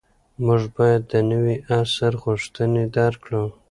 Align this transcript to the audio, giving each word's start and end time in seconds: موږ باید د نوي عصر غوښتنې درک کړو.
موږ 0.45 0.61
باید 0.77 1.01
د 1.11 1.13
نوي 1.31 1.55
عصر 1.75 2.13
غوښتنې 2.23 2.83
درک 2.95 3.19
کړو. 3.25 3.43